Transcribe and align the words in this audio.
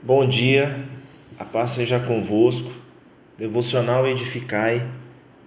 Bom 0.00 0.28
dia, 0.28 0.84
a 1.40 1.44
paz 1.44 1.70
seja 1.70 1.98
convosco. 1.98 2.70
Devocional 3.36 4.06
Edificai, 4.06 4.88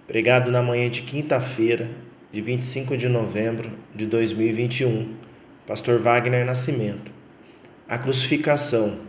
pregado 0.06 0.52
na 0.52 0.62
manhã 0.62 0.90
de 0.90 1.00
quinta-feira, 1.00 1.88
de 2.30 2.42
25 2.42 2.94
de 2.98 3.08
novembro 3.08 3.72
de 3.94 4.04
2021. 4.04 5.14
Pastor 5.66 5.98
Wagner 5.98 6.44
Nascimento. 6.44 7.10
A 7.88 7.96
crucificação. 7.96 9.00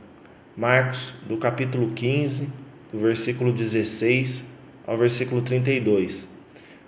Marcos, 0.55 1.13
do 1.27 1.35
capítulo 1.35 1.91
15, 1.91 2.47
do 2.93 2.99
versículo 2.99 3.51
16 3.51 4.47
ao 4.87 4.97
versículo 4.97 5.41
32. 5.41 6.29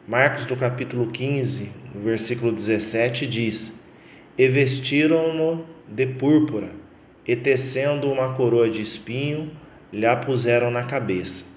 Marcos, 0.07 0.45
do 0.45 0.55
capítulo 0.55 1.07
15, 1.07 1.71
do 1.93 1.99
versículo 1.99 2.53
17, 2.53 3.27
diz: 3.27 3.83
E 4.37 4.47
vestiram-no 4.47 5.65
de 5.89 6.07
púrpura 6.07 6.84
e 7.27 7.35
tecendo 7.35 8.11
uma 8.11 8.33
coroa 8.33 8.69
de 8.69 8.81
espinho, 8.81 9.51
lhe 9.91 10.05
a 10.05 10.15
puseram 10.15 10.69
na 10.69 10.83
cabeça. 10.83 11.55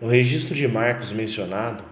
No 0.00 0.08
registro 0.08 0.54
de 0.54 0.68
Marcos 0.68 1.10
mencionado, 1.10 1.84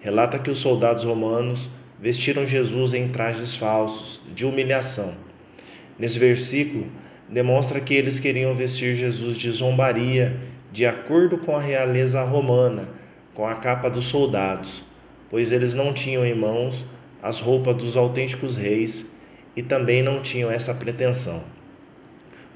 relata 0.00 0.38
que 0.38 0.50
os 0.50 0.58
soldados 0.58 1.04
romanos 1.04 1.70
vestiram 2.00 2.46
Jesus 2.46 2.94
em 2.94 3.08
trajes 3.08 3.54
falsos, 3.54 4.22
de 4.34 4.44
humilhação. 4.44 5.14
Nesse 5.98 6.18
versículo, 6.18 6.86
demonstra 7.28 7.80
que 7.80 7.94
eles 7.94 8.18
queriam 8.18 8.54
vestir 8.54 8.96
Jesus 8.96 9.36
de 9.36 9.50
zombaria, 9.50 10.36
de 10.72 10.86
acordo 10.86 11.38
com 11.38 11.54
a 11.54 11.60
realeza 11.60 12.22
romana, 12.24 12.88
com 13.34 13.46
a 13.46 13.54
capa 13.54 13.88
dos 13.88 14.06
soldados, 14.06 14.82
pois 15.28 15.52
eles 15.52 15.74
não 15.74 15.92
tinham 15.92 16.24
em 16.24 16.34
mãos 16.34 16.84
as 17.22 17.38
roupas 17.38 17.76
dos 17.76 17.96
autênticos 17.96 18.56
reis 18.56 19.14
e 19.54 19.62
também 19.62 20.02
não 20.02 20.22
tinham 20.22 20.50
essa 20.50 20.74
pretensão. 20.74 21.44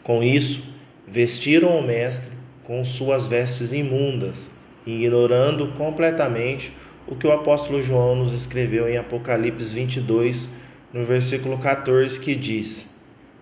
Com 0.05 0.23
isso, 0.23 0.75
vestiram 1.09 1.79
o 1.79 1.83
Mestre 1.83 2.37
com 2.63 2.85
suas 2.85 3.27
vestes 3.27 3.73
imundas, 3.73 4.51
ignorando 4.87 5.69
completamente 5.79 6.77
o 7.07 7.16
que 7.16 7.27
o 7.27 7.33
apóstolo 7.33 7.83
João 7.83 8.15
nos 8.15 8.35
escreveu 8.35 8.87
em 8.87 8.99
Apocalipse 8.99 9.74
22, 9.74 10.57
no 10.93 11.05
versículo 11.05 11.57
14, 11.57 12.21
que 12.21 12.35
diz: 12.35 13.01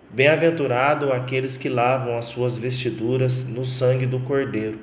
Bem-aventurado 0.09 1.13
aqueles 1.13 1.57
que 1.57 1.69
lavam 1.69 2.17
as 2.17 2.27
suas 2.27 2.57
vestiduras 2.57 3.49
no 3.49 3.67
sangue 3.67 4.07
do 4.07 4.21
Cordeiro, 4.21 4.79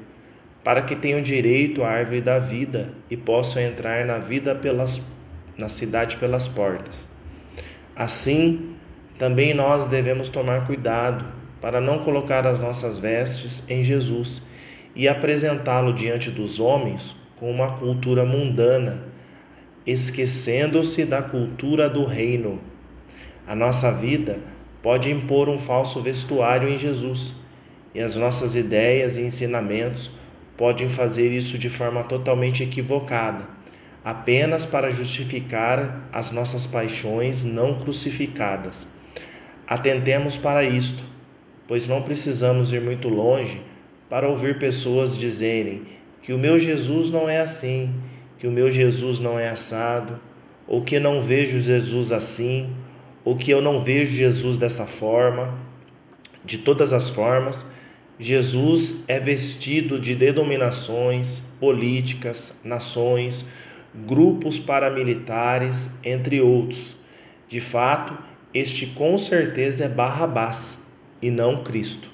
para 0.62 0.82
que 0.82 0.98
tenham 0.98 1.22
direito 1.22 1.82
à 1.82 1.92
árvore 1.92 2.20
da 2.20 2.40
vida 2.40 2.94
e 3.10 3.16
possam 3.16 3.62
entrar 3.62 4.06
na 4.06 4.18
vida 4.18 4.54
pelas 4.54 5.02
na 5.58 5.70
cidade 5.70 6.18
pelas 6.18 6.48
portas. 6.48 7.08
Assim, 7.96 8.76
também 9.18 9.54
nós 9.54 9.86
devemos 9.88 10.28
tomar 10.30 10.66
cuidado 10.66 11.39
para 11.62 11.82
não 11.82 12.00
colocar 12.00 12.46
as 12.46 12.60
nossas 12.60 13.00
vestes 13.00 13.70
em 13.70 13.84
Jesus 13.84 14.48
e 14.96 15.08
apresentá-lo 15.08 15.94
diante 15.94 16.30
dos 16.30 16.60
homens 16.60 17.16
com 17.38 17.50
uma 17.50 17.78
cultura 17.78 18.26
mundana, 18.26 19.04
esquecendo-se 19.86 21.06
da 21.06 21.22
cultura 21.22 21.90
do 21.90 22.06
reino. 22.06 22.60
A 23.48 23.56
nossa 23.56 23.92
vida 23.92 24.40
pode 24.82 25.10
impor 25.10 25.50
um 25.50 25.58
falso 25.58 26.02
vestuário 26.02 26.70
em 26.70 26.78
Jesus, 26.78 27.38
e 27.94 28.00
as 28.00 28.16
nossas 28.16 28.56
ideias 28.56 29.18
e 29.18 29.22
ensinamentos 29.22 30.12
podem 30.56 30.88
fazer 30.88 31.30
isso 31.30 31.58
de 31.58 31.70
forma 31.70 32.04
totalmente 32.04 32.64
equivocada, 32.64 33.48
apenas 34.04 34.66
para 34.66 34.92
justificar 34.92 36.08
as 36.12 36.32
nossas 36.32 36.68
paixões 36.68 37.44
não 37.44 37.80
crucificadas. 37.80 38.88
Atentemos 39.66 40.36
para 40.36 40.64
isto 40.64 41.09
pois 41.70 41.88
não 41.88 42.02
precisamos 42.02 42.74
ir 42.74 42.82
muito 42.82 43.08
longe 43.08 43.62
para 44.10 44.28
ouvir 44.28 44.58
pessoas 44.58 45.16
dizerem 45.16 45.84
que 46.20 46.34
o 46.34 46.38
meu 46.40 46.58
Jesus 46.58 47.12
não 47.12 47.30
é 47.30 47.40
assim, 47.40 47.94
que 48.40 48.48
o 48.48 48.52
meu 48.52 48.72
Jesus 48.72 49.20
não 49.20 49.38
é 49.38 49.50
assado, 49.50 50.20
ou 50.68 50.82
que 50.82 51.00
não 51.00 51.22
vejo 51.22 51.60
Jesus 51.60 52.12
assim, 52.12 52.76
ou 53.24 53.38
que 53.38 53.52
eu 53.52 53.62
não 53.62 53.84
vejo 53.84 54.16
Jesus 54.16 54.58
dessa 54.58 54.88
forma. 54.88 55.54
De 56.44 56.58
todas 56.58 56.92
as 56.92 57.08
formas, 57.08 57.72
Jesus 58.18 59.06
é 59.08 59.20
vestido 59.20 60.00
de 60.00 60.16
denominações, 60.16 61.54
políticas, 61.60 62.62
nações, 62.66 63.46
grupos 64.08 64.58
paramilitares, 64.58 66.00
entre 66.04 66.42
outros. 66.42 66.96
De 67.48 67.62
fato, 67.62 68.18
este 68.56 68.88
com 68.88 69.20
certeza 69.20 69.86
é 69.86 69.90
Barrabás 69.90 70.89
e 71.22 71.30
não 71.30 71.64
Cristo. 71.64 72.10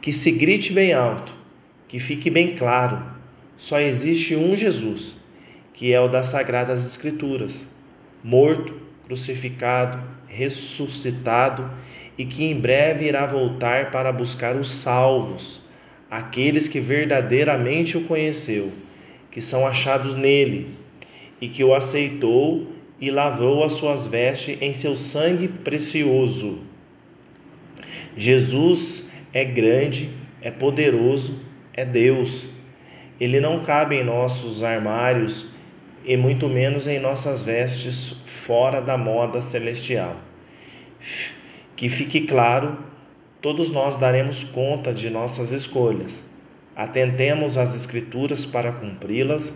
Que 0.00 0.12
se 0.12 0.32
grite 0.32 0.72
bem 0.72 0.92
alto, 0.92 1.34
que 1.86 1.98
fique 1.98 2.30
bem 2.30 2.54
claro: 2.54 3.02
só 3.56 3.80
existe 3.80 4.36
um 4.36 4.56
Jesus, 4.56 5.16
que 5.72 5.92
é 5.92 6.00
o 6.00 6.08
das 6.08 6.28
Sagradas 6.28 6.86
Escrituras, 6.86 7.66
morto, 8.22 8.74
crucificado, 9.04 9.98
ressuscitado 10.26 11.70
e 12.16 12.24
que 12.24 12.44
em 12.44 12.58
breve 12.58 13.06
irá 13.06 13.26
voltar 13.26 13.90
para 13.90 14.12
buscar 14.12 14.56
os 14.56 14.70
salvos, 14.70 15.62
aqueles 16.10 16.68
que 16.68 16.80
verdadeiramente 16.80 17.96
o 17.96 18.04
conheceu, 18.04 18.72
que 19.30 19.40
são 19.40 19.66
achados 19.66 20.14
nele, 20.14 20.68
e 21.40 21.48
que 21.48 21.62
o 21.62 21.74
aceitou 21.74 22.72
e 23.00 23.10
lavou 23.10 23.62
as 23.62 23.74
suas 23.74 24.06
vestes 24.06 24.60
em 24.60 24.72
seu 24.72 24.96
sangue 24.96 25.46
precioso. 25.46 26.62
Jesus 28.16 29.10
é 29.32 29.44
grande, 29.44 30.10
é 30.40 30.50
poderoso, 30.50 31.40
é 31.72 31.84
Deus. 31.84 32.48
Ele 33.20 33.40
não 33.40 33.62
cabe 33.62 33.96
em 33.96 34.04
nossos 34.04 34.62
armários 34.62 35.50
e 36.04 36.16
muito 36.16 36.48
menos 36.48 36.86
em 36.86 36.98
nossas 36.98 37.42
vestes 37.42 38.10
fora 38.24 38.80
da 38.80 38.96
moda 38.96 39.40
celestial. 39.40 40.16
Que 41.76 41.88
fique 41.88 42.22
claro, 42.22 42.78
todos 43.40 43.70
nós 43.70 43.96
daremos 43.96 44.42
conta 44.42 44.92
de 44.92 45.10
nossas 45.10 45.52
escolhas. 45.52 46.24
Atentemos 46.74 47.56
às 47.56 47.74
Escrituras 47.74 48.46
para 48.46 48.72
cumpri-las 48.72 49.52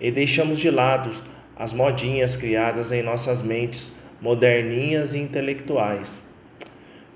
e 0.00 0.10
deixamos 0.10 0.58
de 0.58 0.70
lado 0.70 1.10
as 1.56 1.72
modinhas 1.72 2.36
criadas 2.36 2.92
em 2.92 3.02
nossas 3.02 3.42
mentes 3.42 4.02
moderninhas 4.20 5.14
e 5.14 5.18
intelectuais. 5.18 6.22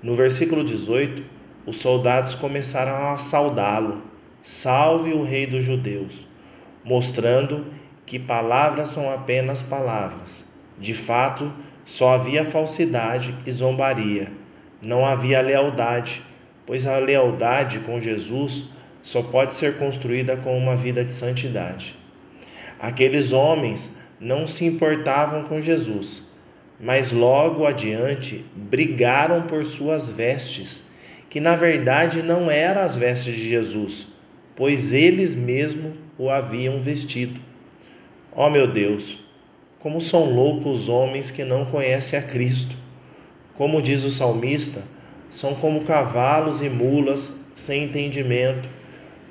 No 0.03 0.15
versículo 0.15 0.63
18, 0.63 1.23
os 1.65 1.77
soldados 1.77 2.33
começaram 2.33 3.11
a 3.11 3.17
saudá-lo, 3.17 4.01
salve 4.41 5.13
o 5.13 5.23
rei 5.23 5.45
dos 5.45 5.63
judeus, 5.63 6.27
mostrando 6.83 7.67
que 8.03 8.17
palavras 8.17 8.89
são 8.89 9.13
apenas 9.13 9.61
palavras. 9.61 10.43
De 10.79 10.95
fato, 10.95 11.53
só 11.85 12.15
havia 12.15 12.43
falsidade 12.43 13.35
e 13.45 13.51
zombaria, 13.51 14.31
não 14.83 15.05
havia 15.05 15.39
lealdade, 15.39 16.23
pois 16.65 16.87
a 16.87 16.97
lealdade 16.97 17.79
com 17.81 18.01
Jesus 18.01 18.69
só 19.03 19.21
pode 19.21 19.53
ser 19.53 19.77
construída 19.77 20.35
com 20.35 20.57
uma 20.57 20.75
vida 20.75 21.05
de 21.05 21.13
santidade. 21.13 21.95
Aqueles 22.79 23.33
homens 23.33 23.97
não 24.19 24.47
se 24.47 24.65
importavam 24.65 25.43
com 25.43 25.61
Jesus, 25.61 26.30
mas 26.81 27.11
logo 27.11 27.65
adiante 27.67 28.43
brigaram 28.55 29.43
por 29.43 29.63
suas 29.65 30.09
vestes, 30.09 30.85
que 31.29 31.39
na 31.39 31.55
verdade 31.55 32.23
não 32.23 32.49
eram 32.49 32.81
as 32.81 32.95
vestes 32.95 33.35
de 33.35 33.47
Jesus, 33.47 34.07
pois 34.55 34.91
eles 34.91 35.35
mesmos 35.35 35.93
o 36.17 36.29
haviam 36.29 36.79
vestido. 36.79 37.39
Ó 38.33 38.47
oh, 38.47 38.49
meu 38.49 38.65
Deus, 38.65 39.19
como 39.79 40.01
são 40.01 40.33
loucos 40.33 40.81
os 40.81 40.89
homens 40.89 41.29
que 41.29 41.43
não 41.43 41.65
conhecem 41.65 42.17
a 42.17 42.21
Cristo. 42.21 42.75
Como 43.55 43.81
diz 43.81 44.03
o 44.03 44.09
salmista, 44.09 44.83
são 45.29 45.53
como 45.55 45.85
cavalos 45.85 46.61
e 46.61 46.69
mulas 46.69 47.45
sem 47.53 47.83
entendimento, 47.83 48.69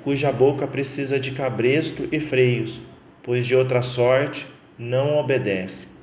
cuja 0.03 0.31
boca 0.31 0.65
precisa 0.65 1.19
de 1.19 1.31
cabresto 1.31 2.07
e 2.11 2.19
freios, 2.19 2.79
pois 3.21 3.45
de 3.45 3.55
outra 3.55 3.81
sorte 3.81 4.47
não 4.77 5.17
obedece. 5.17 6.00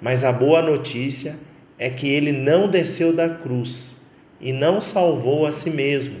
Mas 0.00 0.24
a 0.24 0.32
boa 0.32 0.60
notícia 0.62 1.36
é 1.78 1.90
que 1.90 2.08
ele 2.08 2.32
não 2.32 2.68
desceu 2.68 3.14
da 3.14 3.28
cruz 3.28 4.02
e 4.40 4.52
não 4.52 4.80
salvou 4.80 5.46
a 5.46 5.52
si 5.52 5.70
mesmo, 5.70 6.18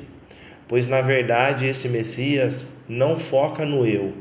pois 0.66 0.86
na 0.86 1.00
verdade 1.00 1.66
esse 1.66 1.88
Messias 1.88 2.76
não 2.88 3.18
foca 3.18 3.64
no 3.64 3.86
eu, 3.86 4.12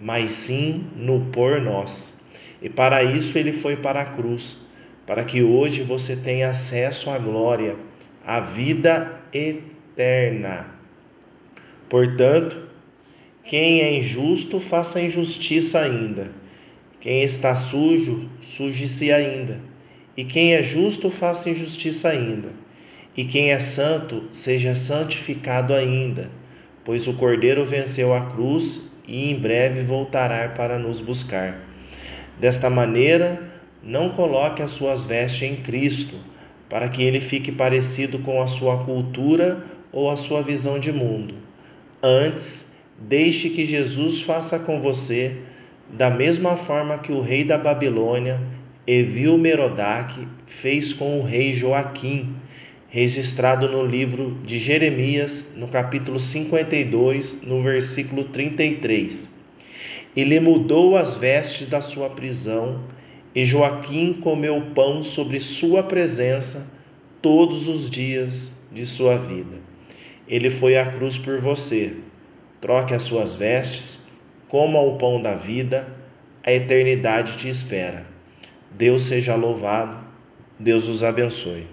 mas 0.00 0.32
sim 0.32 0.86
no 0.96 1.26
por 1.26 1.60
nós. 1.60 2.22
E 2.60 2.68
para 2.68 3.02
isso 3.02 3.36
ele 3.36 3.52
foi 3.52 3.76
para 3.76 4.00
a 4.00 4.04
cruz, 4.04 4.58
para 5.06 5.24
que 5.24 5.42
hoje 5.42 5.82
você 5.82 6.16
tenha 6.16 6.50
acesso 6.50 7.10
à 7.10 7.18
glória, 7.18 7.76
à 8.24 8.40
vida 8.40 9.20
eterna. 9.32 10.66
Portanto, 11.88 12.68
quem 13.44 13.80
é 13.80 13.98
injusto, 13.98 14.60
faça 14.60 15.00
injustiça 15.00 15.80
ainda. 15.80 16.32
Quem 17.02 17.24
está 17.24 17.56
sujo, 17.56 18.30
suje-se 18.40 19.10
ainda. 19.10 19.60
E 20.16 20.24
quem 20.24 20.54
é 20.54 20.62
justo, 20.62 21.10
faça 21.10 21.50
injustiça 21.50 22.08
ainda. 22.08 22.50
e 23.16 23.24
quem 23.24 23.50
é 23.50 23.58
santo 23.58 24.22
seja 24.30 24.76
santificado 24.76 25.74
ainda, 25.74 26.30
pois 26.84 27.08
o 27.08 27.14
Cordeiro 27.14 27.64
venceu 27.64 28.14
a 28.14 28.30
cruz 28.30 28.92
e 29.06 29.30
em 29.30 29.38
breve 29.38 29.82
voltará 29.82 30.48
para 30.50 30.78
nos 30.78 31.00
buscar. 31.00 31.58
Desta 32.38 32.70
maneira, 32.70 33.50
não 33.82 34.10
coloque 34.10 34.62
as 34.62 34.70
suas 34.70 35.04
vestes 35.04 35.50
em 35.50 35.56
Cristo, 35.56 36.16
para 36.68 36.88
que 36.88 37.02
ele 37.02 37.20
fique 37.20 37.50
parecido 37.50 38.20
com 38.20 38.40
a 38.40 38.46
sua 38.46 38.84
cultura 38.84 39.64
ou 39.90 40.08
a 40.08 40.16
sua 40.16 40.40
visão 40.40 40.78
de 40.78 40.92
mundo. 40.92 41.34
Antes, 42.00 42.76
deixe 42.96 43.50
que 43.50 43.64
Jesus 43.64 44.22
faça 44.22 44.60
com 44.60 44.80
você 44.80 45.36
da 45.90 46.10
mesma 46.10 46.56
forma 46.56 46.98
que 46.98 47.12
o 47.12 47.20
rei 47.20 47.44
da 47.44 47.58
Babilônia, 47.58 48.40
Evil 48.86 49.38
Merodach, 49.38 50.26
fez 50.46 50.92
com 50.92 51.20
o 51.20 51.22
rei 51.22 51.54
Joaquim 51.54 52.34
registrado 52.92 53.66
no 53.70 53.86
livro 53.86 54.38
de 54.44 54.58
Jeremias, 54.58 55.54
no 55.56 55.66
capítulo 55.66 56.20
52, 56.20 57.40
no 57.42 57.62
versículo 57.62 58.24
33. 58.24 59.30
Ele 60.14 60.38
mudou 60.38 60.94
as 60.94 61.16
vestes 61.16 61.66
da 61.66 61.80
sua 61.80 62.10
prisão, 62.10 62.84
e 63.34 63.46
Joaquim 63.46 64.12
comeu 64.12 64.60
pão 64.74 65.02
sobre 65.02 65.40
sua 65.40 65.82
presença 65.82 66.70
todos 67.22 67.66
os 67.66 67.88
dias 67.88 68.66
de 68.70 68.84
sua 68.84 69.16
vida. 69.16 69.56
Ele 70.28 70.50
foi 70.50 70.76
à 70.76 70.84
cruz 70.84 71.16
por 71.16 71.40
você. 71.40 71.96
Troque 72.60 72.92
as 72.92 73.04
suas 73.04 73.34
vestes, 73.34 74.00
coma 74.52 74.82
o 74.82 74.98
pão 74.98 75.18
da 75.18 75.34
vida, 75.34 75.88
a 76.44 76.52
eternidade 76.52 77.38
te 77.38 77.48
espera. 77.48 78.04
Deus 78.70 79.00
seja 79.00 79.34
louvado, 79.34 79.96
Deus 80.58 80.88
os 80.88 81.02
abençoe. 81.02 81.66